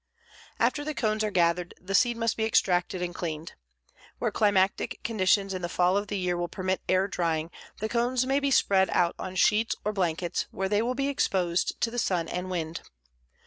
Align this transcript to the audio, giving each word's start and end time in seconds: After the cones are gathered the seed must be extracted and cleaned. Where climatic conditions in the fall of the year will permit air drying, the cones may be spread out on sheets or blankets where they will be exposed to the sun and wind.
After 0.59 0.83
the 0.83 0.95
cones 0.95 1.23
are 1.23 1.29
gathered 1.29 1.75
the 1.79 1.93
seed 1.93 2.17
must 2.17 2.35
be 2.35 2.43
extracted 2.43 3.03
and 3.03 3.13
cleaned. 3.13 3.53
Where 4.17 4.31
climatic 4.31 4.99
conditions 5.03 5.53
in 5.53 5.61
the 5.61 5.69
fall 5.69 5.95
of 5.95 6.07
the 6.07 6.17
year 6.17 6.35
will 6.37 6.47
permit 6.47 6.81
air 6.89 7.07
drying, 7.07 7.51
the 7.79 7.87
cones 7.87 8.25
may 8.25 8.39
be 8.39 8.49
spread 8.49 8.89
out 8.89 9.13
on 9.19 9.35
sheets 9.35 9.75
or 9.85 9.93
blankets 9.93 10.47
where 10.49 10.69
they 10.69 10.81
will 10.81 10.95
be 10.95 11.07
exposed 11.07 11.79
to 11.81 11.91
the 11.91 11.99
sun 11.99 12.27
and 12.29 12.49
wind. 12.49 12.81